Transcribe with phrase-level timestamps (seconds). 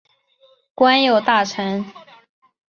[0.73, 1.85] 官右大臣。